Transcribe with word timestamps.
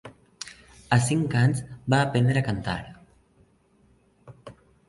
A 0.97 0.97
cinc 1.07 1.35
anys 1.43 1.61
va 1.97 2.01
aprendre 2.07 2.43
a 2.43 2.45
cantar 2.49 2.79